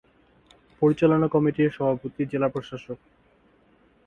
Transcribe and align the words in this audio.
পরিচালনা 0.81 1.27
কমিটির 1.27 1.69
সভাপতি 1.69 2.21
জেলা 2.25 2.47
প্রশাসক। 2.49 2.99